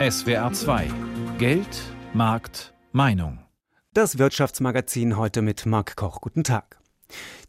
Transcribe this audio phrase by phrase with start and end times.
[0.00, 0.86] SWR 2
[1.38, 1.66] Geld,
[2.14, 3.40] Markt, Meinung.
[3.94, 6.20] Das Wirtschaftsmagazin heute mit Marc Koch.
[6.20, 6.78] Guten Tag.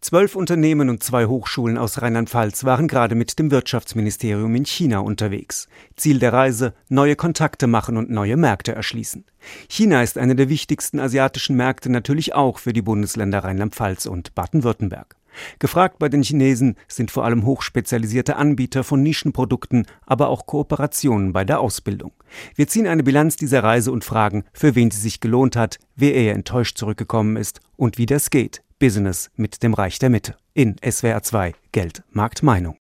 [0.02, 5.67] Zwölf Unternehmen und zwei Hochschulen aus Rheinland-Pfalz waren gerade mit dem Wirtschaftsministerium in China unterwegs.
[5.96, 9.25] Ziel der Reise, neue Kontakte machen und neue Märkte erschließen.
[9.68, 15.18] China ist einer der wichtigsten asiatischen Märkte natürlich auch für die Bundesländer Rheinland-Pfalz und Baden-Württemberg.
[15.59, 21.45] Gefragt bei den Chinesen sind vor allem hochspezialisierte Anbieter von Nischenprodukten, aber auch Kooperationen bei
[21.45, 22.11] der Ausbildung.
[22.55, 26.13] Wir ziehen eine Bilanz dieser Reise und fragen, für wen sie sich gelohnt hat, wer
[26.13, 28.63] eher enttäuscht zurückgekommen ist und wie das geht.
[28.80, 30.35] Business mit dem Reich der Mitte.
[30.53, 32.77] In SWR 2 Geld, Markt, Meinung.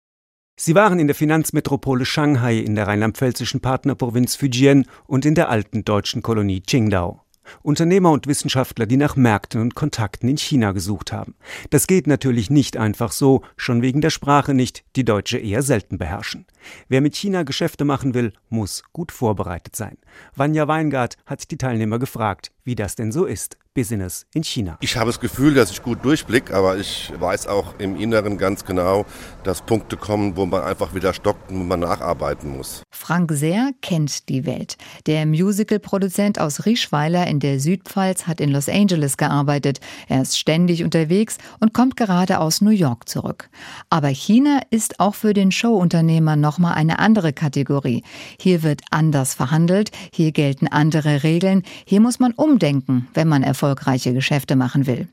[0.55, 5.83] Sie waren in der Finanzmetropole Shanghai in der rheinland-pfälzischen Partnerprovinz Fujian und in der alten
[5.83, 7.22] deutschen Kolonie Qingdao.
[7.61, 11.35] Unternehmer und Wissenschaftler, die nach Märkten und Kontakten in China gesucht haben.
[11.69, 15.97] Das geht natürlich nicht einfach so, schon wegen der Sprache nicht, die Deutsche eher selten
[15.97, 16.45] beherrschen.
[16.87, 19.97] Wer mit China Geschäfte machen will, muss gut vorbereitet sein.
[20.35, 23.57] Vanja Weingart hat die Teilnehmer gefragt, wie das denn so ist.
[23.73, 24.77] Business in China.
[24.81, 28.65] Ich habe das Gefühl, dass ich gut durchblicke, aber ich weiß auch im Inneren ganz
[28.65, 29.05] genau,
[29.43, 32.83] dass Punkte kommen, wo man einfach wieder stockt und wo man nacharbeiten muss.
[32.91, 34.77] Frank Sehr kennt die Welt.
[35.07, 39.79] Der Musical-Produzent aus Rieschweiler in der Südpfalz hat in Los Angeles gearbeitet.
[40.07, 43.49] Er ist ständig unterwegs und kommt gerade aus New York zurück.
[43.89, 48.03] Aber China ist auch für den Showunternehmer nochmal eine andere Kategorie.
[48.39, 53.73] Hier wird anders verhandelt, hier gelten andere Regeln, hier muss man umdenken, wenn man Erfolg
[53.73, 55.07] erfolgreiche Geschäfte machen will.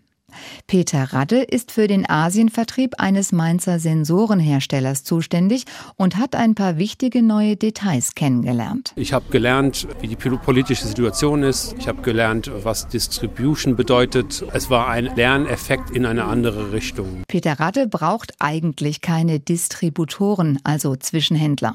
[0.67, 5.65] Peter Radde ist für den Asienvertrieb eines Mainzer Sensorenherstellers zuständig
[5.97, 8.93] und hat ein paar wichtige neue Details kennengelernt.
[8.97, 11.75] Ich habe gelernt, wie die politische Situation ist.
[11.79, 14.45] Ich habe gelernt, was Distribution bedeutet.
[14.53, 17.23] Es war ein Lerneffekt in eine andere Richtung.
[17.29, 21.75] Peter Radde braucht eigentlich keine Distributoren, also Zwischenhändler.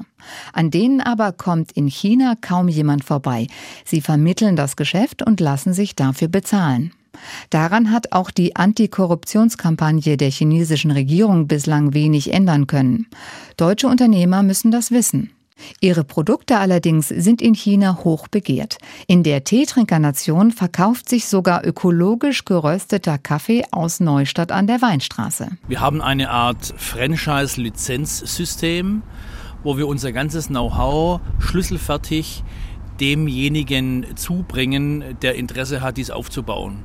[0.52, 3.46] An denen aber kommt in China kaum jemand vorbei.
[3.84, 6.92] Sie vermitteln das Geschäft und lassen sich dafür bezahlen.
[7.50, 13.06] Daran hat auch die Antikorruptionskampagne der chinesischen Regierung bislang wenig ändern können.
[13.56, 15.30] Deutsche Unternehmer müssen das wissen.
[15.80, 18.76] Ihre Produkte allerdings sind in China hoch begehrt.
[19.06, 25.48] In der Teetrinkernation verkauft sich sogar ökologisch gerösteter Kaffee aus Neustadt an der Weinstraße.
[25.66, 29.00] Wir haben eine Art Franchise-Lizenzsystem,
[29.62, 32.44] wo wir unser ganzes Know-how schlüsselfertig
[33.00, 36.84] demjenigen zubringen, der Interesse hat, dies aufzubauen.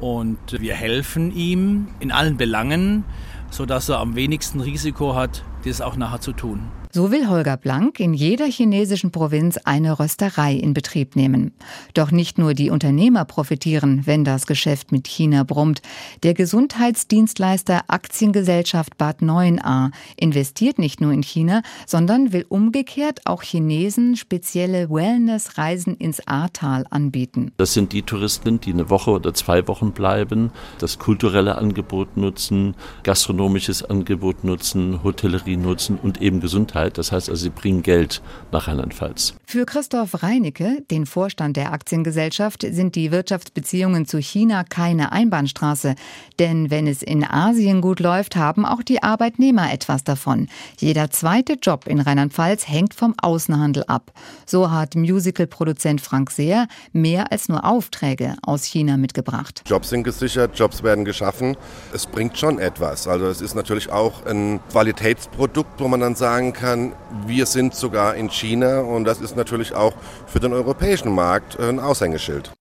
[0.00, 3.04] Und wir helfen ihm in allen Belangen,
[3.50, 6.60] sodass er am wenigsten Risiko hat, dies auch nachher zu tun.
[6.90, 11.52] So will Holger Blank in jeder chinesischen Provinz eine Rösterei in Betrieb nehmen.
[11.92, 15.82] Doch nicht nur die Unternehmer profitieren, wenn das Geschäft mit China brummt.
[16.22, 24.16] Der Gesundheitsdienstleister Aktiengesellschaft Bad 9a investiert nicht nur in China, sondern will umgekehrt auch Chinesen
[24.16, 27.52] spezielle Wellness-Reisen ins Ahrtal anbieten.
[27.58, 32.74] Das sind die Touristen, die eine Woche oder zwei Wochen bleiben, das kulturelle Angebot nutzen,
[33.02, 36.98] gastronomisches Angebot nutzen, Hotellerie nutzen und eben Gesundheit Gesundheit.
[36.98, 38.22] Das heißt also, sie bringen Geld
[38.52, 39.34] nach Rheinland-Pfalz.
[39.46, 45.94] Für Christoph Reinecke, den Vorstand der Aktiengesellschaft, sind die Wirtschaftsbeziehungen zu China keine Einbahnstraße.
[46.38, 50.48] Denn wenn es in Asien gut läuft, haben auch die Arbeitnehmer etwas davon.
[50.78, 54.12] Jeder zweite Job in Rheinland-Pfalz hängt vom Außenhandel ab.
[54.46, 59.62] So hat Musical-Produzent Frank Seer mehr als nur Aufträge aus China mitgebracht.
[59.66, 61.56] Jobs sind gesichert, Jobs werden geschaffen.
[61.92, 63.08] Es bringt schon etwas.
[63.08, 66.92] Also es ist natürlich auch ein Qualitätsprodukt, wo man dann sagen kann, kann,
[67.26, 69.94] wir sind sogar in China und das ist natürlich auch
[70.26, 72.52] für den europäischen Markt ein Aushängeschild.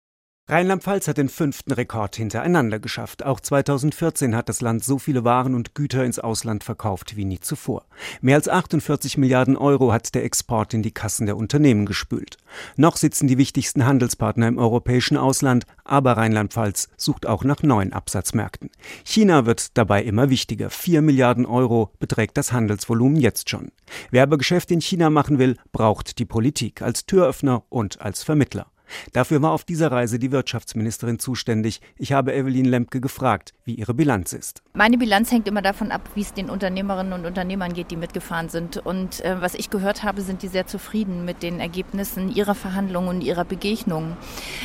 [0.49, 3.25] Rheinland-Pfalz hat den fünften Rekord hintereinander geschafft.
[3.25, 7.41] Auch 2014 hat das Land so viele Waren und Güter ins Ausland verkauft wie nie
[7.41, 7.83] zuvor.
[8.21, 12.37] Mehr als 48 Milliarden Euro hat der Export in die Kassen der Unternehmen gespült.
[12.77, 18.69] Noch sitzen die wichtigsten Handelspartner im europäischen Ausland, aber Rheinland-Pfalz sucht auch nach neuen Absatzmärkten.
[19.03, 20.69] China wird dabei immer wichtiger.
[20.69, 23.73] Vier Milliarden Euro beträgt das Handelsvolumen jetzt schon.
[24.11, 28.67] Wer aber Geschäfte in China machen will, braucht die Politik als Türöffner und als Vermittler.
[29.13, 31.81] Dafür war auf dieser Reise die Wirtschaftsministerin zuständig.
[31.97, 34.61] Ich habe Evelyn Lemke gefragt, wie ihre Bilanz ist.
[34.73, 38.49] Meine Bilanz hängt immer davon ab, wie es den Unternehmerinnen und Unternehmern geht, die mitgefahren
[38.49, 38.77] sind.
[38.77, 43.09] Und äh, was ich gehört habe, sind die sehr zufrieden mit den Ergebnissen ihrer Verhandlungen
[43.09, 44.17] und ihrer Begegnungen.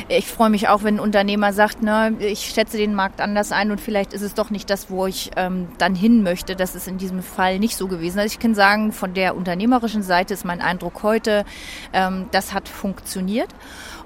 [0.07, 3.71] Ich freue mich auch, wenn ein Unternehmer sagt, na, ich schätze den Markt anders ein
[3.71, 6.55] und vielleicht ist es doch nicht das, wo ich ähm, dann hin möchte.
[6.55, 8.19] Das ist in diesem Fall nicht so gewesen.
[8.19, 11.45] Also ich kann sagen, von der unternehmerischen Seite ist mein Eindruck heute,
[11.93, 13.49] ähm, das hat funktioniert.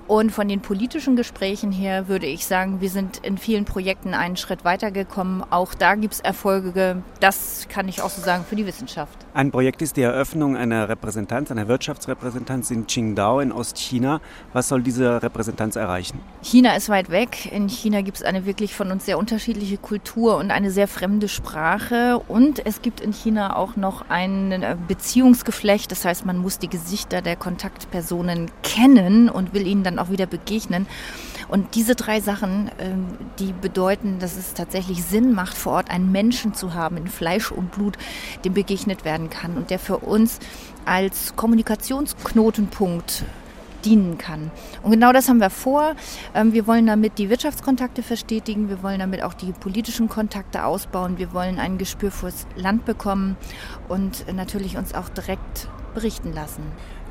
[0.07, 4.37] Und von den politischen Gesprächen her würde ich sagen, wir sind in vielen Projekten einen
[4.37, 5.43] Schritt weitergekommen.
[5.51, 7.01] Auch da gibt es Erfolge.
[7.19, 9.26] Das kann ich auch so sagen für die Wissenschaft.
[9.37, 14.19] Ein Projekt ist die Eröffnung einer Repräsentanz, einer Wirtschaftsrepräsentanz in Qingdao in Ostchina.
[14.51, 16.19] Was soll diese Repräsentanz erreichen?
[16.41, 17.51] China ist weit weg.
[17.51, 21.27] In China gibt es eine wirklich von uns sehr unterschiedliche Kultur und eine sehr fremde
[21.27, 22.19] Sprache.
[22.27, 25.91] Und es gibt in China auch noch ein äh, Beziehungsgeflecht.
[25.91, 30.25] Das heißt, man muss die Gesichter der Kontaktpersonen kennen und will ihnen dann auch wieder
[30.25, 30.87] begegnen.
[31.47, 33.05] Und diese drei Sachen, ähm,
[33.39, 37.51] die bedeuten, dass es tatsächlich Sinn macht, vor Ort einen Menschen zu haben in Fleisch
[37.51, 37.97] und Blut,
[38.43, 40.39] dem begegnet werden kann und der für uns
[40.85, 43.23] als Kommunikationsknotenpunkt
[43.85, 44.51] dienen kann.
[44.83, 45.95] Und genau das haben wir vor.
[46.33, 51.17] Ähm, wir wollen damit die Wirtschaftskontakte verstetigen, wir wollen damit auch die politischen Kontakte ausbauen,
[51.17, 53.37] wir wollen ein Gespür fürs Land bekommen
[53.87, 56.63] und natürlich uns auch direkt berichten lassen.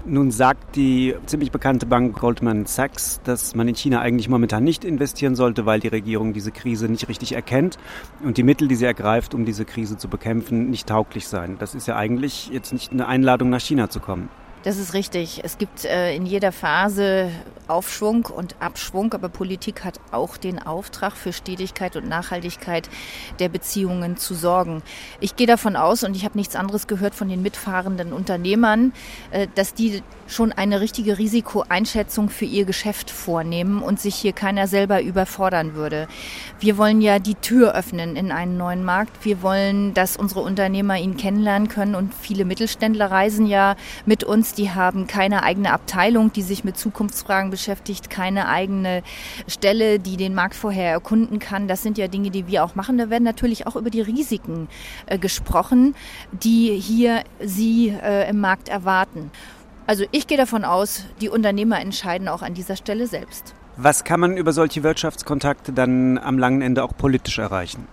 [0.08, 4.85] Nun sagt die ziemlich bekannte Bank Goldman Sachs, dass man in China eigentlich momentan nicht
[4.85, 7.76] investieren sollte, weil die Regierung diese Krise nicht richtig erkennt
[8.23, 11.58] und die Mittel, die sie ergreift, um diese Krise zu bekämpfen, nicht tauglich seien.
[11.58, 14.29] Das ist ja eigentlich jetzt nicht eine Einladung, nach China zu kommen.
[14.67, 15.43] Das ist richtig.
[15.45, 17.31] Es gibt äh, in jeder Phase
[17.69, 22.89] Aufschwung und Abschwung, aber Politik hat auch den Auftrag für Stetigkeit und Nachhaltigkeit
[23.39, 24.83] der Beziehungen zu sorgen.
[25.21, 28.93] Ich gehe davon aus, und ich habe nichts anderes gehört von den mitfahrenden Unternehmern,
[29.31, 34.67] äh, dass die schon eine richtige Risikoeinschätzung für ihr Geschäft vornehmen und sich hier keiner
[34.67, 36.09] selber überfordern würde.
[36.59, 39.25] Wir wollen ja die Tür öffnen in einen neuen Markt.
[39.25, 43.77] Wir wollen, dass unsere Unternehmer ihn kennenlernen können und viele Mittelständler reisen ja
[44.07, 44.56] mit uns.
[44.56, 49.03] Die haben keine eigene Abteilung, die sich mit Zukunftsfragen beschäftigt, keine eigene
[49.47, 51.69] Stelle, die den Markt vorher erkunden kann.
[51.69, 52.99] Das sind ja Dinge, die wir auch machen.
[52.99, 54.69] Da werden natürlich auch über die Risiken
[55.06, 55.94] äh, gesprochen,
[56.32, 59.31] die hier Sie äh, im Markt erwarten.
[59.87, 63.55] Also ich gehe davon aus, die Unternehmer entscheiden auch an dieser Stelle selbst.
[63.76, 67.87] Was kann man über solche Wirtschaftskontakte dann am langen Ende auch politisch erreichen?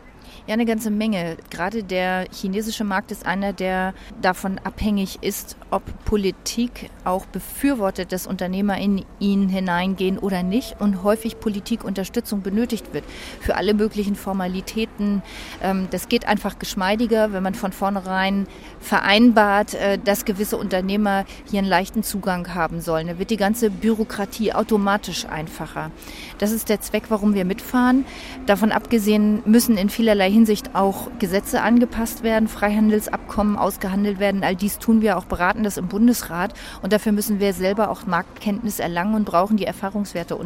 [0.45, 1.37] Ja, eine ganze Menge.
[1.49, 8.27] Gerade der chinesische Markt ist einer, der davon abhängig ist, ob Politik auch befürwortet, dass
[8.27, 13.05] Unternehmer in ihn hineingehen oder nicht und häufig Politikunterstützung benötigt wird
[13.39, 15.21] für alle möglichen Formalitäten.
[15.61, 18.45] Ähm, das geht einfach geschmeidiger, wenn man von vornherein
[18.81, 23.07] vereinbart, äh, dass gewisse Unternehmer hier einen leichten Zugang haben sollen.
[23.07, 25.89] Da wird die ganze Bürokratie automatisch einfacher.
[26.37, 28.03] Das ist der Zweck, warum wir mitfahren.
[28.45, 34.43] Davon abgesehen müssen in vielerlei Hinsicht auch Gesetze angepasst werden, Freihandelsabkommen ausgehandelt werden.
[34.43, 36.53] All dies tun wir auch beratendes im Bundesrat.
[36.81, 40.37] Und dafür müssen wir selber auch Marktkenntnis erlangen und brauchen die Erfahrungswerte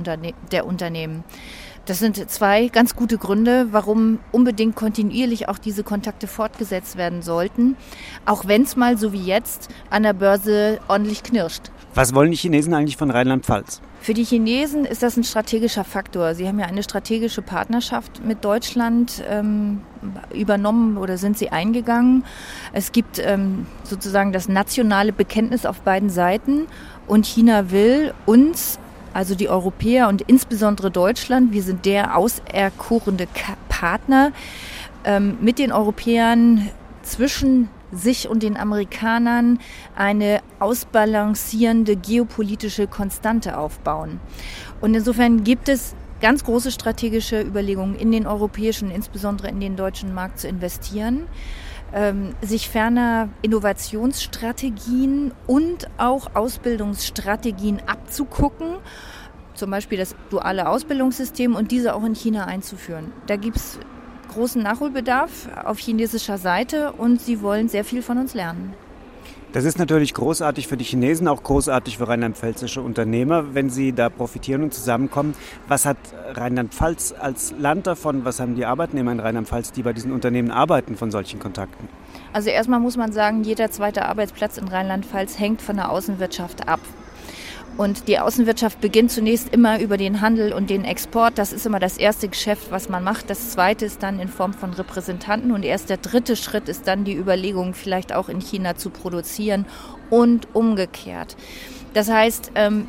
[0.51, 1.23] der Unternehmen.
[1.87, 7.77] Das sind zwei ganz gute Gründe, warum unbedingt kontinuierlich auch diese Kontakte fortgesetzt werden sollten,
[8.25, 11.71] auch wenn es mal so wie jetzt an der Börse ordentlich knirscht.
[11.97, 13.81] Was wollen die Chinesen eigentlich von Rheinland-Pfalz?
[14.01, 16.35] Für die Chinesen ist das ein strategischer Faktor.
[16.35, 19.81] Sie haben ja eine strategische Partnerschaft mit Deutschland ähm,
[20.31, 22.23] übernommen oder sind sie eingegangen.
[22.71, 26.67] Es gibt ähm, sozusagen das nationale Bekenntnis auf beiden Seiten
[27.07, 28.77] und China will uns
[29.15, 33.27] also die Europäer und insbesondere Deutschland, wir sind der auserkorende
[33.69, 34.33] Partner
[35.03, 36.69] ähm, mit den Europäern
[37.01, 39.59] zwischen sich und den Amerikanern
[39.95, 44.19] eine ausbalancierende geopolitische Konstante aufbauen.
[44.81, 50.13] Und insofern gibt es ganz große strategische Überlegungen in den europäischen, insbesondere in den deutschen
[50.13, 51.27] Markt zu investieren,
[51.93, 58.77] ähm, sich ferner Innovationsstrategien und auch Ausbildungsstrategien abzugucken
[59.57, 63.11] zum Beispiel das duale Ausbildungssystem und diese auch in China einzuführen.
[63.25, 63.79] Da gibt es
[64.27, 68.73] großen Nachholbedarf auf chinesischer Seite und sie wollen sehr viel von uns lernen.
[69.53, 74.09] Das ist natürlich großartig für die Chinesen, auch großartig für rheinland-pfälzische Unternehmer, wenn sie da
[74.09, 75.35] profitieren und zusammenkommen.
[75.69, 75.97] Was hat
[76.35, 78.25] Rheinland-Pfalz als Land davon?
[78.25, 81.87] Was haben die Arbeitnehmer in Rheinland-Pfalz, die bei diesen Unternehmen arbeiten, von solchen Kontakten?
[82.33, 86.81] Also erstmal muss man sagen, jeder zweite Arbeitsplatz in Rheinland-Pfalz hängt von der Außenwirtschaft ab.
[87.77, 91.37] Und die Außenwirtschaft beginnt zunächst immer über den Handel und den Export.
[91.37, 93.29] Das ist immer das erste Geschäft, was man macht.
[93.29, 95.51] Das zweite ist dann in Form von Repräsentanten.
[95.51, 99.65] Und erst der dritte Schritt ist dann die Überlegung, vielleicht auch in China zu produzieren
[100.09, 101.37] und umgekehrt.
[101.93, 102.87] Das heißt, ähm,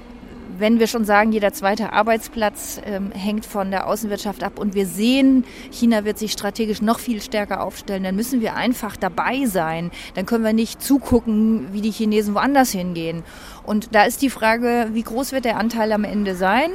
[0.58, 4.86] wenn wir schon sagen, jeder zweite Arbeitsplatz ähm, hängt von der Außenwirtschaft ab und wir
[4.86, 9.90] sehen, China wird sich strategisch noch viel stärker aufstellen, dann müssen wir einfach dabei sein.
[10.14, 13.22] Dann können wir nicht zugucken, wie die Chinesen woanders hingehen.
[13.64, 16.70] Und da ist die Frage, wie groß wird der Anteil am Ende sein?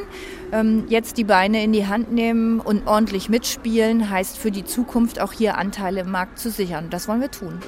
[0.51, 5.19] Ähm, jetzt die Beine in die Hand nehmen und ordentlich mitspielen, heißt für die Zukunft
[5.19, 6.89] auch hier Anteile im Markt zu sichern.
[6.89, 7.59] Das wollen wir tun.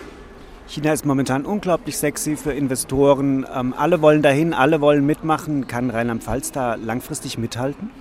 [0.67, 3.45] China ist momentan unglaublich sexy für Investoren.
[3.53, 5.67] Ähm, alle wollen dahin, alle wollen mitmachen.
[5.67, 7.91] Kann Rheinland-Pfalz da langfristig mithalten?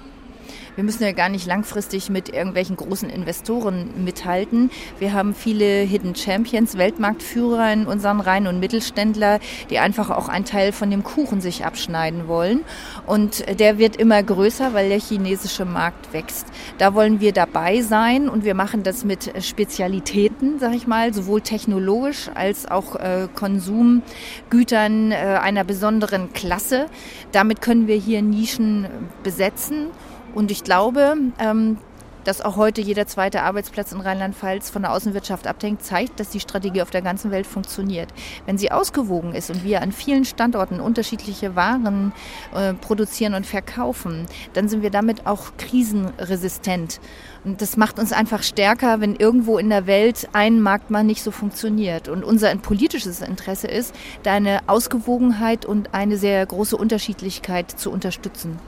[0.76, 4.70] Wir müssen ja gar nicht langfristig mit irgendwelchen großen Investoren mithalten.
[4.98, 9.38] Wir haben viele Hidden Champions, Weltmarktführer in unseren Reihen und Mittelständler,
[9.70, 12.64] die einfach auch einen Teil von dem Kuchen sich abschneiden wollen.
[13.06, 16.46] Und der wird immer größer, weil der chinesische Markt wächst.
[16.78, 21.40] Da wollen wir dabei sein und wir machen das mit Spezialitäten, sag ich mal, sowohl
[21.40, 26.86] technologisch als auch äh, Konsumgütern äh, einer besonderen Klasse.
[27.30, 28.88] Damit können wir hier Nischen
[29.22, 29.88] besetzen.
[30.34, 31.78] Und ich glaube, ähm,
[32.24, 36.40] dass auch heute jeder zweite Arbeitsplatz in Rheinland-Pfalz von der Außenwirtschaft abhängt, zeigt, dass die
[36.40, 38.08] Strategie auf der ganzen Welt funktioniert.
[38.46, 42.12] Wenn sie ausgewogen ist und wir an vielen Standorten unterschiedliche Waren
[42.54, 47.00] äh, produzieren und verkaufen, dann sind wir damit auch krisenresistent.
[47.44, 51.22] Und das macht uns einfach stärker, wenn irgendwo in der Welt ein Markt mal nicht
[51.22, 52.08] so funktioniert.
[52.08, 58.58] Und unser politisches Interesse ist, da eine Ausgewogenheit und eine sehr große Unterschiedlichkeit zu unterstützen.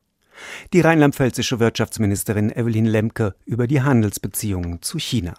[0.72, 5.34] Die rheinland-pfälzische Wirtschaftsministerin Evelyn Lemke über die Handelsbeziehungen zu China.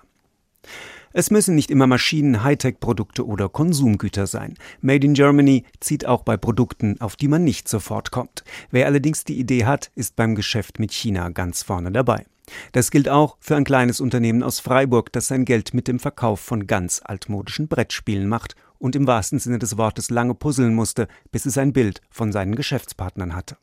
[1.14, 4.56] Es müssen nicht immer Maschinen, Hightech-Produkte oder Konsumgüter sein.
[4.82, 8.44] Made in Germany zieht auch bei Produkten, auf die man nicht sofort kommt.
[8.70, 12.26] Wer allerdings die Idee hat, ist beim Geschäft mit China ganz vorne dabei.
[12.72, 16.40] Das gilt auch für ein kleines Unternehmen aus Freiburg, das sein Geld mit dem Verkauf
[16.40, 21.46] von ganz altmodischen Brettspielen macht und im wahrsten Sinne des Wortes lange puzzeln musste, bis
[21.46, 23.58] es ein Bild von seinen Geschäftspartnern hatte.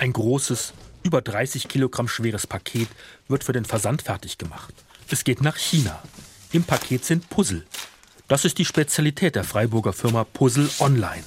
[0.00, 2.88] Ein großes, über 30 Kilogramm schweres Paket
[3.28, 4.72] wird für den Versand fertig gemacht.
[5.10, 6.02] Es geht nach China.
[6.52, 7.66] Im Paket sind Puzzle.
[8.26, 11.22] Das ist die Spezialität der Freiburger Firma Puzzle Online.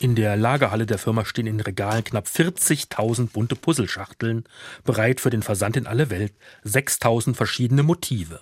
[0.00, 4.42] In der Lagerhalle der Firma stehen in Regalen knapp 40.000 bunte Puzzleschachteln,
[4.82, 6.32] bereit für den Versand in alle Welt,
[6.64, 8.40] 6.000 verschiedene Motive.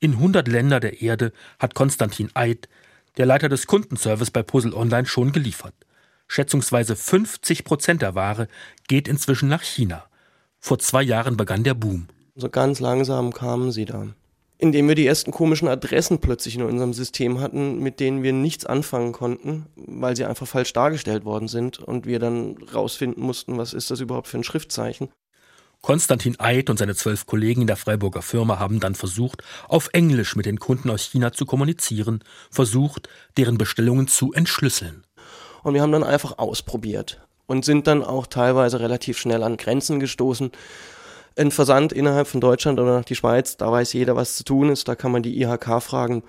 [0.00, 2.68] In 100 Länder der Erde hat Konstantin Eid,
[3.16, 5.74] der Leiter des Kundenservice bei Puzzle Online, schon geliefert.
[6.28, 8.48] Schätzungsweise 50 Prozent der Ware
[8.88, 10.04] geht inzwischen nach China.
[10.58, 12.08] Vor zwei Jahren begann der Boom.
[12.36, 14.08] So ganz langsam kamen sie da
[14.60, 18.66] indem wir die ersten komischen Adressen plötzlich in unserem System hatten, mit denen wir nichts
[18.66, 23.72] anfangen konnten, weil sie einfach falsch dargestellt worden sind und wir dann rausfinden mussten, was
[23.72, 25.08] ist das überhaupt für ein Schriftzeichen.
[25.82, 30.36] Konstantin Eid und seine zwölf Kollegen in der Freiburger Firma haben dann versucht, auf Englisch
[30.36, 33.08] mit den Kunden aus China zu kommunizieren, versucht,
[33.38, 35.04] deren Bestellungen zu entschlüsseln.
[35.62, 40.00] Und wir haben dann einfach ausprobiert und sind dann auch teilweise relativ schnell an Grenzen
[40.00, 40.52] gestoßen,
[41.38, 44.68] ein Versand innerhalb von Deutschland oder nach die Schweiz, da weiß jeder, was zu tun
[44.68, 44.88] ist.
[44.88, 46.22] Da kann man die IHK fragen.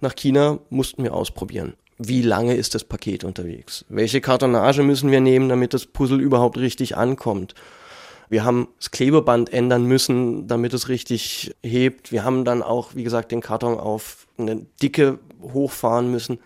[0.00, 1.74] Nach China mussten wir ausprobieren.
[1.98, 3.84] Wie lange ist das Paket unterwegs?
[3.88, 7.54] Welche Kartonage müssen wir nehmen, damit das Puzzle überhaupt richtig ankommt?
[8.30, 12.12] Wir haben das Klebeband ändern müssen, damit es richtig hebt.
[12.12, 16.38] Wir haben dann auch, wie gesagt, den Karton auf eine Dicke hochfahren müssen.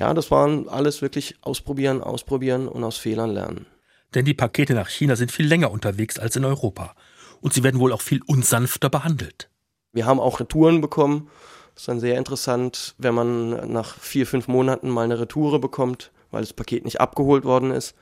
[0.00, 3.66] Ja, das waren alles wirklich ausprobieren, ausprobieren und aus Fehlern lernen.
[4.14, 6.94] Denn die Pakete nach China sind viel länger unterwegs als in Europa
[7.42, 9.50] und sie werden wohl auch viel unsanfter behandelt.
[9.92, 11.28] Wir haben auch Retouren bekommen.
[11.74, 16.10] Das ist dann sehr interessant, wenn man nach vier, fünf Monaten mal eine Retoure bekommt,
[16.30, 17.94] weil das Paket nicht abgeholt worden ist.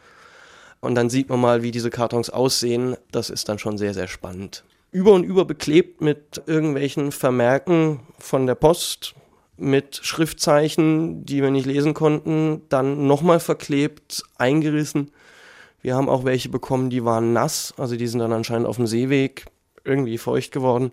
[0.81, 2.97] Und dann sieht man mal, wie diese Kartons aussehen.
[3.13, 4.65] Das ist dann schon sehr, sehr spannend.
[4.93, 9.15] Über und über beklebt mit irgendwelchen Vermerken von der Post,
[9.57, 15.13] mit Schriftzeichen, die wir nicht lesen konnten, dann nochmal verklebt, eingerissen.
[15.83, 18.87] Wir haben auch welche bekommen, die waren nass, also die sind dann anscheinend auf dem
[18.87, 19.47] Seeweg
[19.85, 20.93] irgendwie feucht geworden.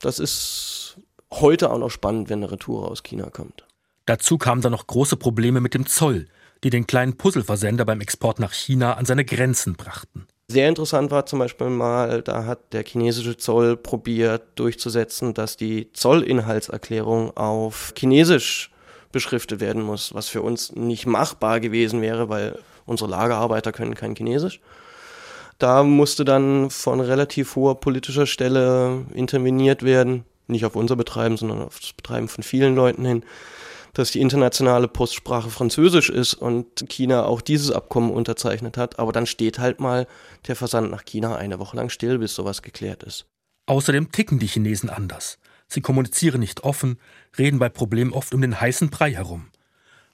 [0.00, 0.98] Das ist
[1.32, 3.64] heute auch noch spannend, wenn eine Retour aus China kommt.
[4.06, 6.28] Dazu kamen dann noch große Probleme mit dem Zoll,
[6.64, 10.26] die den kleinen Puzzleversender beim Export nach China an seine Grenzen brachten.
[10.48, 15.92] Sehr interessant war zum Beispiel mal, da hat der chinesische Zoll probiert durchzusetzen, dass die
[15.92, 18.70] Zollinhaltserklärung auf Chinesisch
[19.10, 24.16] beschriftet werden muss, was für uns nicht machbar gewesen wäre, weil unsere Lagerarbeiter können kein
[24.16, 24.60] Chinesisch.
[25.58, 31.62] Da musste dann von relativ hoher politischer Stelle interveniert werden, nicht auf unser Betreiben, sondern
[31.62, 33.24] auf das Betreiben von vielen Leuten hin,
[33.94, 38.98] dass die internationale Postsprache Französisch ist und China auch dieses Abkommen unterzeichnet hat.
[38.98, 40.06] Aber dann steht halt mal
[40.46, 43.26] der Versand nach China eine Woche lang still, bis sowas geklärt ist.
[43.66, 45.38] Außerdem ticken die Chinesen anders.
[45.68, 46.98] Sie kommunizieren nicht offen,
[47.38, 49.48] reden bei Problemen oft um den heißen Brei herum.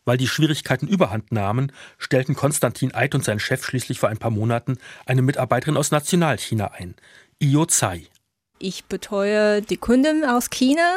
[0.05, 4.31] Weil die Schwierigkeiten überhand nahmen, stellten Konstantin Eid und sein Chef schließlich vor ein paar
[4.31, 6.95] Monaten eine Mitarbeiterin aus Nationalchina ein,
[7.39, 8.07] Io Tsai.
[8.59, 10.97] Ich betreue die Kunden aus China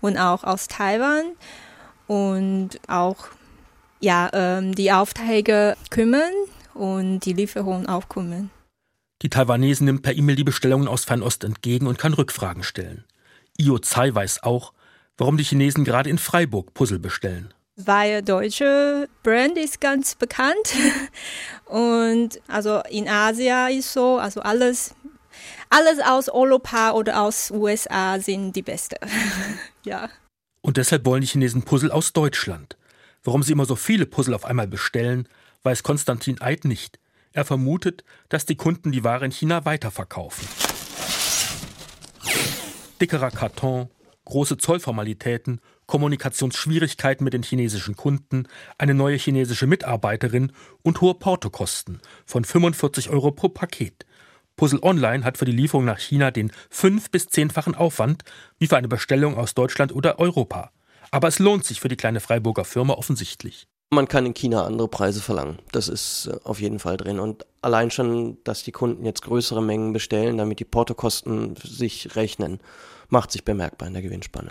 [0.00, 1.24] und auch aus Taiwan
[2.06, 3.28] und auch
[4.00, 6.32] ja, ähm, die Aufträge kümmern
[6.74, 8.50] und die Lieferungen auch kümmern.
[9.22, 13.04] Die Taiwanesen nimmt per E-Mail die Bestellungen aus Fernost entgegen und kann Rückfragen stellen.
[13.58, 14.72] Io Tsai weiß auch,
[15.16, 17.54] warum die Chinesen gerade in Freiburg Puzzle bestellen.
[17.76, 20.74] Weil deutsche Brand ist ganz bekannt
[21.64, 24.94] und also in Asien ist so, also alles
[25.70, 28.96] alles aus Europa oder aus USA sind die beste.
[29.84, 30.08] ja.
[30.64, 32.78] Und deshalb wollen die Chinesen Puzzle aus Deutschland.
[33.22, 35.28] Warum sie immer so viele Puzzle auf einmal bestellen,
[35.62, 36.98] weiß Konstantin Eid nicht.
[37.32, 40.48] Er vermutet, dass die Kunden die Ware in China weiterverkaufen.
[42.98, 43.90] Dickerer Karton,
[44.24, 52.42] große Zollformalitäten, Kommunikationsschwierigkeiten mit den chinesischen Kunden, eine neue chinesische Mitarbeiterin und hohe Portokosten von
[52.42, 54.06] 45 Euro pro Paket.
[54.56, 58.22] Puzzle Online hat für die Lieferung nach China den fünf- bis zehnfachen Aufwand
[58.58, 60.70] wie für eine Bestellung aus Deutschland oder Europa.
[61.10, 63.66] Aber es lohnt sich für die kleine Freiburger Firma offensichtlich.
[63.90, 65.58] Man kann in China andere Preise verlangen.
[65.70, 67.20] Das ist äh, auf jeden Fall drin.
[67.20, 72.60] Und allein schon, dass die Kunden jetzt größere Mengen bestellen, damit die Portokosten sich rechnen,
[73.08, 74.50] macht sich bemerkbar in der Gewinnspanne.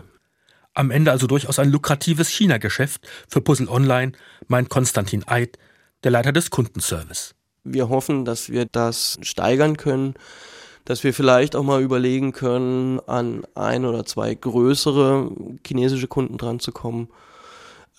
[0.74, 4.14] Am Ende also durchaus ein lukratives China-Geschäft für Puzzle Online,
[4.48, 5.60] meint Konstantin Eid,
[6.04, 7.36] der Leiter des Kundenservice.
[7.63, 10.15] Wir hoffen, dass wir das steigern können,
[10.86, 15.32] dass wir vielleicht auch mal überlegen können, an ein oder zwei größere
[15.65, 17.10] chinesische Kunden dran zu kommen.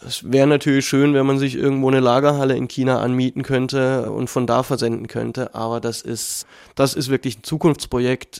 [0.06, 4.28] Es wäre natürlich schön, wenn man sich irgendwo eine Lagerhalle in China anmieten könnte und
[4.28, 8.38] von da versenden könnte, aber das ist, das ist wirklich ein Zukunftsprojekt.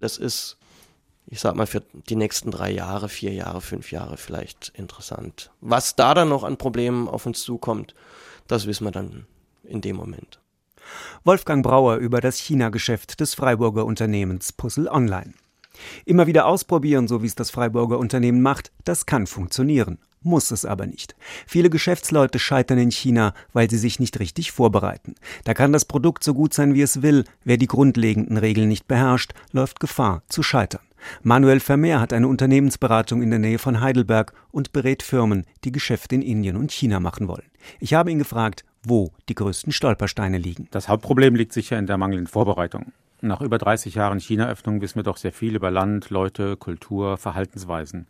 [0.00, 0.56] Das ist,
[1.26, 5.50] ich sag mal, für die nächsten drei Jahre, vier Jahre, fünf Jahre vielleicht interessant.
[5.60, 7.94] Was da dann noch an Problemen auf uns zukommt,
[8.48, 9.26] das wissen wir dann
[9.62, 10.40] in dem Moment.
[11.24, 15.32] Wolfgang Brauer über das China-Geschäft des Freiburger Unternehmens Puzzle Online.
[16.04, 20.64] Immer wieder ausprobieren, so wie es das Freiburger Unternehmen macht, das kann funktionieren, muss es
[20.64, 21.14] aber nicht.
[21.46, 25.14] Viele Geschäftsleute scheitern in China, weil sie sich nicht richtig vorbereiten.
[25.44, 28.86] Da kann das Produkt so gut sein, wie es will, wer die grundlegenden Regeln nicht
[28.86, 30.82] beherrscht, läuft Gefahr zu scheitern.
[31.22, 36.14] Manuel Vermeer hat eine Unternehmensberatung in der Nähe von Heidelberg und berät Firmen, die Geschäfte
[36.14, 37.50] in Indien und China machen wollen.
[37.78, 40.68] Ich habe ihn gefragt, wo die größten Stolpersteine liegen.
[40.70, 42.92] Das Hauptproblem liegt sicher in der mangelnden Vorbereitung.
[43.20, 48.06] Nach über 30 Jahren China-Öffnung wissen wir doch sehr viel über Land, Leute, Kultur, Verhaltensweisen.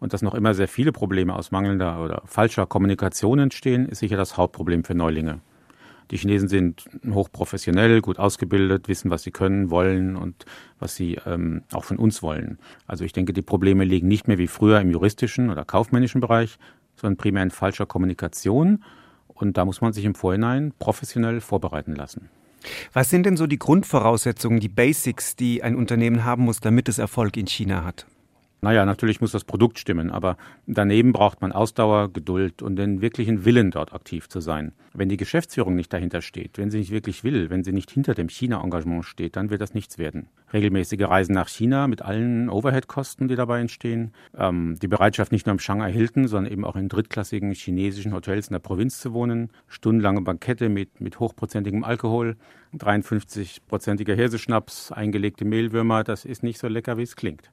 [0.00, 4.16] Und dass noch immer sehr viele Probleme aus mangelnder oder falscher Kommunikation entstehen, ist sicher
[4.16, 5.40] das Hauptproblem für Neulinge.
[6.10, 10.44] Die Chinesen sind hochprofessionell, gut ausgebildet, wissen, was sie können, wollen und
[10.80, 12.58] was sie ähm, auch von uns wollen.
[12.86, 16.58] Also ich denke, die Probleme liegen nicht mehr wie früher im juristischen oder kaufmännischen Bereich,
[16.96, 18.82] sondern primär in falscher Kommunikation
[19.42, 22.28] und da muss man sich im Vorhinein professionell vorbereiten lassen.
[22.92, 26.98] Was sind denn so die Grundvoraussetzungen, die Basics, die ein Unternehmen haben muss, damit es
[26.98, 28.06] Erfolg in China hat?
[28.62, 33.46] Naja, natürlich muss das Produkt stimmen, aber daneben braucht man Ausdauer, Geduld und den wirklichen
[33.46, 34.72] Willen, dort aktiv zu sein.
[34.92, 38.14] Wenn die Geschäftsführung nicht dahinter steht, wenn sie nicht wirklich will, wenn sie nicht hinter
[38.14, 40.28] dem China-Engagement steht, dann wird das nichts werden.
[40.52, 45.52] Regelmäßige Reisen nach China mit allen Overhead-Kosten, die dabei entstehen, ähm, die Bereitschaft nicht nur
[45.52, 49.50] im Shanghai Hilton, sondern eben auch in drittklassigen chinesischen Hotels in der Provinz zu wohnen,
[49.68, 52.36] stundenlange Bankette mit, mit hochprozentigem Alkohol,
[52.76, 57.50] 53-prozentiger Hirseschnaps, eingelegte Mehlwürmer, das ist nicht so lecker, wie es klingt.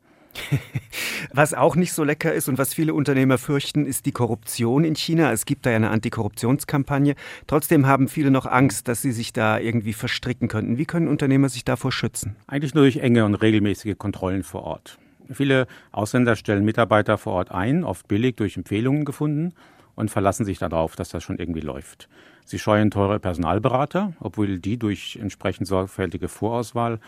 [1.34, 4.95] Was auch nicht so lecker ist und was viele Unternehmer fürchten, ist die Korruption in
[4.95, 5.32] China.
[5.32, 7.15] Es gibt da ja eine Antikorruptionskampagne.
[7.47, 10.78] Trotzdem haben viele noch Angst, dass sie sich da irgendwie verstricken könnten.
[10.78, 12.36] Wie können Unternehmer sich davor schützen?
[12.47, 14.97] Eigentlich nur durch enge und regelmäßige Kontrollen vor Ort.
[15.32, 19.54] Viele Ausländer stellen Mitarbeiter vor Ort ein, oft billig durch Empfehlungen gefunden
[19.95, 22.08] und verlassen sich darauf, dass das schon irgendwie läuft.
[22.45, 27.00] Sie scheuen teure Personalberater, obwohl die durch entsprechend sorgfältige Vorauswahl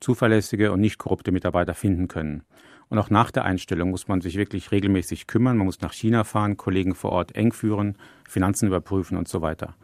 [0.00, 2.42] zuverlässige und nicht korrupte Mitarbeiter finden können.
[2.88, 5.56] Und auch nach der Einstellung muss man sich wirklich regelmäßig kümmern.
[5.56, 7.96] Man muss nach China fahren, Kollegen vor Ort eng führen,
[8.28, 9.74] Finanzen überprüfen und so weiter.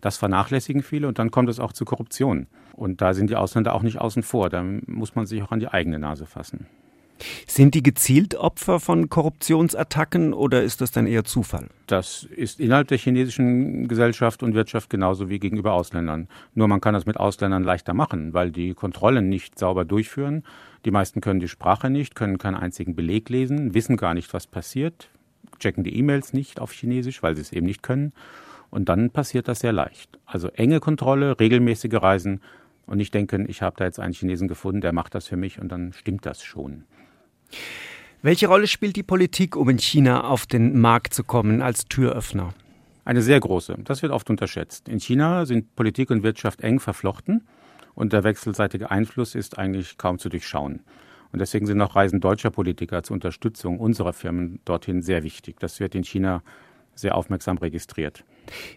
[0.00, 2.46] Das vernachlässigen viele und dann kommt es auch zu Korruption.
[2.74, 4.48] Und da sind die Ausländer auch nicht außen vor.
[4.48, 6.66] Da muss man sich auch an die eigene Nase fassen.
[7.46, 11.68] Sind die gezielt Opfer von Korruptionsattacken oder ist das dann eher Zufall?
[11.86, 16.28] Das ist innerhalb der chinesischen Gesellschaft und Wirtschaft genauso wie gegenüber Ausländern.
[16.54, 20.44] Nur man kann das mit Ausländern leichter machen, weil die Kontrollen nicht sauber durchführen.
[20.84, 24.46] Die meisten können die Sprache nicht, können keinen einzigen Beleg lesen, wissen gar nicht, was
[24.46, 25.10] passiert,
[25.58, 28.12] checken die E-Mails nicht auf Chinesisch, weil sie es eben nicht können.
[28.70, 30.18] Und dann passiert das sehr leicht.
[30.24, 32.40] Also enge Kontrolle, regelmäßige Reisen
[32.86, 35.60] und nicht denken, ich habe da jetzt einen Chinesen gefunden, der macht das für mich
[35.60, 36.84] und dann stimmt das schon.
[38.22, 42.52] Welche Rolle spielt die Politik, um in China auf den Markt zu kommen als Türöffner?
[43.04, 43.76] Eine sehr große.
[43.84, 44.88] Das wird oft unterschätzt.
[44.88, 47.46] In China sind Politik und Wirtschaft eng verflochten
[47.94, 50.80] und der wechselseitige Einfluss ist eigentlich kaum zu durchschauen.
[51.32, 55.58] Und deswegen sind auch Reisen deutscher Politiker zur Unterstützung unserer Firmen dorthin sehr wichtig.
[55.60, 56.42] Das wird in China
[56.94, 58.24] sehr aufmerksam registriert.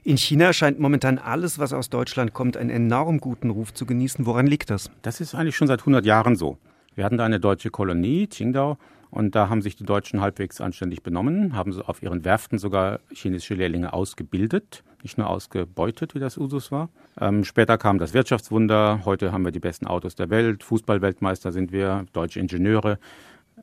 [0.03, 4.25] In China scheint momentan alles, was aus Deutschland kommt, einen enorm guten Ruf zu genießen.
[4.25, 4.91] Woran liegt das?
[5.01, 6.57] Das ist eigentlich schon seit 100 Jahren so.
[6.95, 8.77] Wir hatten da eine deutsche Kolonie, Qingdao,
[9.09, 13.53] Und da haben sich die Deutschen halbwegs anständig benommen, haben auf ihren Werften sogar chinesische
[13.53, 16.89] Lehrlinge ausgebildet, nicht nur ausgebeutet, wie das Usus war.
[17.19, 19.01] Ähm, später kam das Wirtschaftswunder.
[19.05, 20.63] Heute haben wir die besten Autos der Welt.
[20.63, 22.97] Fußballweltmeister sind wir, deutsche Ingenieure.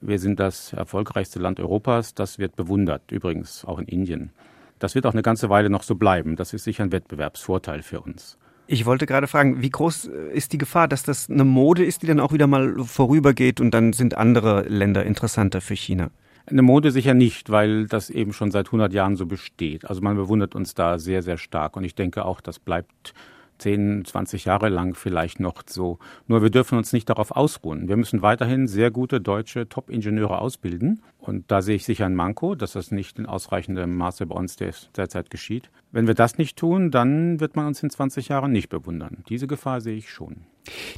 [0.00, 2.14] Wir sind das erfolgreichste Land Europas.
[2.14, 4.30] Das wird bewundert, übrigens auch in Indien.
[4.78, 6.36] Das wird auch eine ganze Weile noch so bleiben.
[6.36, 8.38] Das ist sicher ein Wettbewerbsvorteil für uns.
[8.72, 12.02] Ich wollte gerade fragen, wie groß äh, ist die Gefahr, dass das eine Mode ist,
[12.02, 16.10] die dann auch wieder mal vorübergeht und dann sind andere Länder interessanter für China?
[16.46, 19.86] Eine Mode sicher nicht, weil das eben schon seit 100 Jahren so besteht.
[19.90, 23.12] Also man bewundert uns da sehr, sehr stark und ich denke auch, das bleibt
[23.58, 25.98] 10, 20 Jahre lang vielleicht noch so.
[26.28, 27.88] Nur wir dürfen uns nicht darauf ausruhen.
[27.88, 31.02] Wir müssen weiterhin sehr gute deutsche Top-Ingenieure ausbilden.
[31.20, 34.56] Und da sehe ich sicher ein Manko, dass das nicht in ausreichendem Maße bei uns
[34.56, 35.70] derzeit geschieht.
[35.92, 39.22] Wenn wir das nicht tun, dann wird man uns in 20 Jahren nicht bewundern.
[39.28, 40.46] Diese Gefahr sehe ich schon.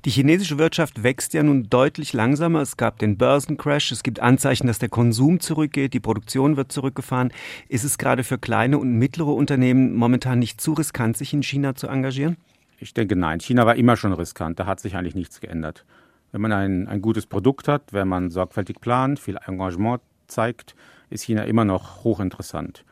[0.04, 2.60] Die chinesische Wirtschaft wächst ja nun deutlich langsamer.
[2.60, 3.90] Es gab den Börsencrash.
[3.90, 5.92] Es gibt Anzeichen, dass der Konsum zurückgeht.
[5.92, 7.32] Die Produktion wird zurückgefahren.
[7.68, 11.74] Ist es gerade für kleine und mittlere Unternehmen momentan nicht zu riskant, sich in China
[11.74, 12.36] zu engagieren?
[12.78, 13.40] Ich denke nein.
[13.40, 14.60] China war immer schon riskant.
[14.60, 15.84] Da hat sich eigentlich nichts geändert.
[16.30, 20.74] Wenn man ein, ein gutes Produkt hat, wenn man sorgfältig plant, viel Engagement zeigt,
[21.10, 22.84] ist China immer noch hochinteressant.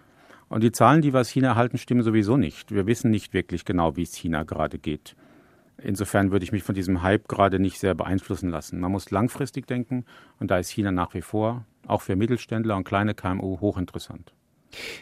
[0.48, 2.72] Und die Zahlen, die wir aus China erhalten, stimmen sowieso nicht.
[2.72, 5.14] Wir wissen nicht wirklich genau, wie es China gerade geht.
[5.82, 8.80] Insofern würde ich mich von diesem Hype gerade nicht sehr beeinflussen lassen.
[8.80, 10.04] Man muss langfristig denken
[10.38, 14.32] und da ist China nach wie vor auch für Mittelständler und kleine KMU hochinteressant.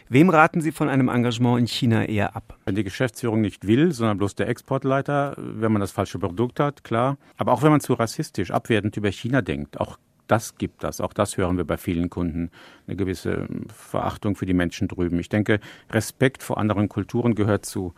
[0.07, 2.57] Wem raten Sie von einem Engagement in China eher ab?
[2.65, 6.83] Wenn die Geschäftsführung nicht will, sondern bloß der Exportleiter, wenn man das falsche Produkt hat,
[6.83, 7.17] klar.
[7.37, 11.01] Aber auch wenn man zu rassistisch, abwertend über China denkt, auch das gibt das.
[11.01, 12.51] Auch das hören wir bei vielen Kunden.
[12.87, 15.19] Eine gewisse Verachtung für die Menschen drüben.
[15.19, 17.93] Ich denke, Respekt vor anderen Kulturen gehört zu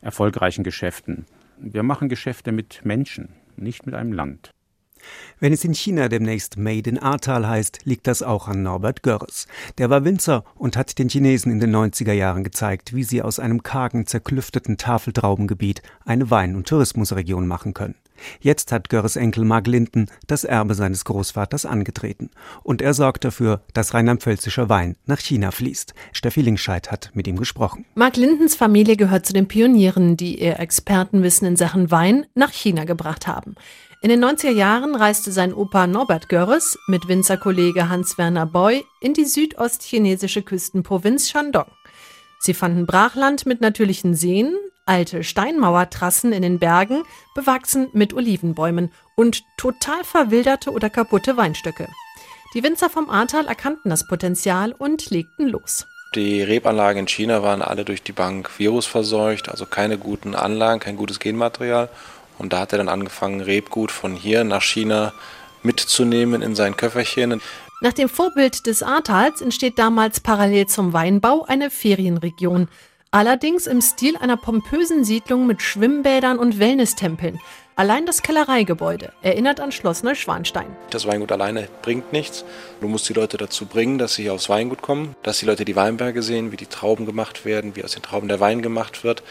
[0.00, 1.26] erfolgreichen Geschäften.
[1.58, 4.50] Wir machen Geschäfte mit Menschen, nicht mit einem Land.
[5.38, 9.46] Wenn es in China demnächst Made in Ahrtal heißt, liegt das auch an Norbert Görres.
[9.78, 13.38] Der war Winzer und hat den Chinesen in den 90er Jahren gezeigt, wie sie aus
[13.38, 17.96] einem kargen, zerklüfteten Tafeltraubengebiet eine Wein- und Tourismusregion machen können.
[18.40, 22.30] Jetzt hat Görres Enkel Mark Linden das Erbe seines Großvaters angetreten.
[22.62, 25.94] Und er sorgt dafür, dass rheinland-pfälzischer Wein nach China fließt.
[26.12, 27.84] Steffi Linkscheid hat mit ihm gesprochen.
[27.94, 32.84] Mark Lindens Familie gehört zu den Pionieren, die ihr Expertenwissen in Sachen Wein nach China
[32.84, 33.54] gebracht haben.
[34.04, 39.24] In den 90er Jahren reiste sein Opa Norbert Görres mit Winzerkollege Hans-Werner Boy in die
[39.24, 41.70] südostchinesische Küstenprovinz Shandong.
[42.38, 44.54] Sie fanden Brachland mit natürlichen Seen,
[44.86, 47.02] alte Steinmauertrassen in den Bergen,
[47.34, 51.88] bewachsen mit Olivenbäumen und total verwilderte oder kaputte Weinstöcke.
[52.54, 55.86] Die Winzer vom Ahrtal erkannten das Potenzial und legten los.
[56.14, 60.96] Die Rebanlagen in China waren alle durch die Bank virusverseucht, also keine guten Anlagen, kein
[60.96, 61.88] gutes Genmaterial.
[62.38, 65.12] Und da hat er dann angefangen, Rebgut von hier nach China
[65.64, 67.40] mitzunehmen in sein Köfferchen.
[67.80, 72.68] Nach dem Vorbild des Ahrtals entsteht damals parallel zum Weinbau eine Ferienregion.
[73.14, 77.40] Allerdings im Stil einer pompösen Siedlung mit Schwimmbädern und Wellnesstempeln.
[77.76, 80.66] Allein das Kellereigebäude erinnert an Schloss Neuschwanstein.
[80.90, 82.44] Das Weingut alleine bringt nichts.
[82.80, 85.64] Du musst die Leute dazu bringen, dass sie hier aufs Weingut kommen, dass die Leute
[85.64, 89.04] die Weinberge sehen, wie die Trauben gemacht werden, wie aus den Trauben der Wein gemacht
[89.04, 89.22] wird.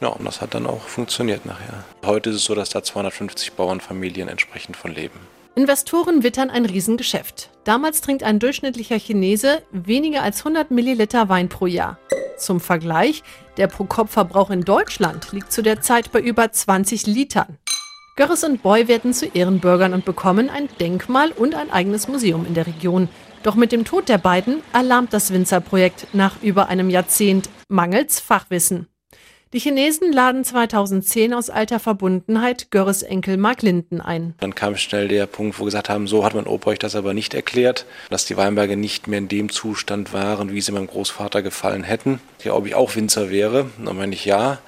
[0.00, 1.84] Ja, und das hat dann auch funktioniert nachher.
[2.04, 5.20] Heute ist es so, dass da 250 Bauernfamilien entsprechend von leben.
[5.54, 7.50] Investoren wittern ein Riesengeschäft.
[7.62, 11.98] Damals trinkt ein durchschnittlicher Chinese weniger als 100 Milliliter Wein pro Jahr.
[12.38, 13.22] Zum Vergleich,
[13.56, 17.58] der Pro-Kopf-Verbrauch in Deutschland liegt zu der Zeit bei über 20 Litern.
[18.16, 22.54] Görres und Boy werden zu Ehrenbürgern und bekommen ein Denkmal und ein eigenes Museum in
[22.54, 23.08] der Region.
[23.42, 28.88] Doch mit dem Tod der beiden erlahmt das Winzerprojekt nach über einem Jahrzehnt mangels Fachwissen.
[29.54, 34.34] Die Chinesen laden 2010 aus alter Verbundenheit Görres Enkel Mark Linden ein.
[34.40, 36.94] Dann kam schnell der Punkt, wo wir gesagt haben, so hat mein Opa euch das
[36.94, 40.86] aber nicht erklärt, dass die Weinberge nicht mehr in dem Zustand waren, wie sie meinem
[40.86, 42.20] Großvater gefallen hätten.
[42.44, 44.58] Ja, ob ich auch Winzer wäre, dann meine ich ja.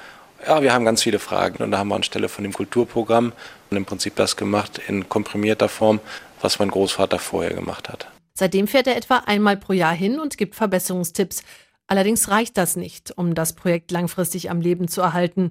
[0.47, 3.35] Ja, wir haben ganz viele Fragen und da haben wir anstelle von dem Kulturprogramm
[3.71, 6.01] im Prinzip das gemacht in komprimierter Form,
[6.41, 8.07] was mein Großvater vorher gemacht hat.
[8.33, 11.43] Seitdem fährt er etwa einmal pro Jahr hin und gibt Verbesserungstipps.
[11.91, 15.51] Allerdings reicht das nicht, um das Projekt langfristig am Leben zu erhalten.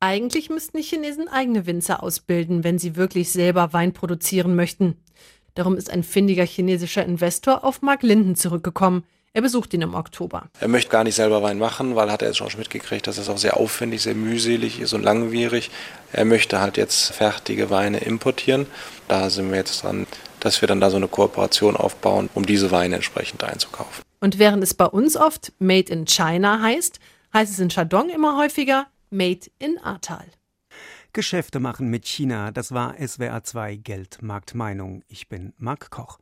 [0.00, 4.96] Eigentlich müssten die Chinesen eigene Winzer ausbilden, wenn sie wirklich selber Wein produzieren möchten.
[5.52, 9.04] Darum ist ein findiger chinesischer Investor auf Mark Linden zurückgekommen.
[9.34, 10.48] Er besucht ihn im Oktober.
[10.58, 13.28] Er möchte gar nicht selber Wein machen, weil hat er jetzt schon mitgekriegt, dass das
[13.28, 15.70] auch sehr aufwendig, sehr mühselig ist und langwierig.
[16.14, 18.66] Er möchte halt jetzt fertige Weine importieren.
[19.06, 20.06] Da sind wir jetzt dran,
[20.40, 24.07] dass wir dann da so eine Kooperation aufbauen, um diese Weine entsprechend einzukaufen.
[24.20, 26.98] Und während es bei uns oft Made in China heißt,
[27.32, 30.26] heißt es in Shandong immer häufiger Made in Ahrtal.
[31.12, 35.02] Geschäfte machen mit China, das war SWR 2 Geld, Markt, Meinung.
[35.08, 36.16] Ich bin Marc Koch.